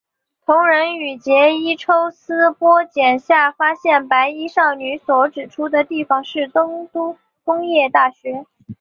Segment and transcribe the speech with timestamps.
[0.43, 8.47] 桐人与结依抽丝剥茧下发现白衣少女所指出的地方是东都工业大学。